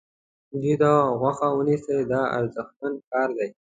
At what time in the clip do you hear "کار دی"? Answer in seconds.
3.09-3.49